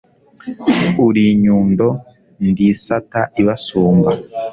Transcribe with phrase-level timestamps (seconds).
[1.05, 1.87] uri inyundo
[2.47, 4.11] ndi isata ibasumba